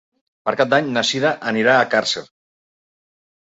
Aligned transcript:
Per 0.47 0.53
Cap 0.61 0.71
d'Any 0.71 0.89
na 0.95 1.03
Sira 1.11 1.35
anirà 1.53 1.77
a 1.77 1.87
Càrcer. 1.95 2.27